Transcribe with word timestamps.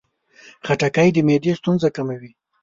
خټکی 0.65 1.09
د 1.13 1.17
معدې 1.27 1.51
ستونزې 1.59 1.89
کموي. 1.95 2.31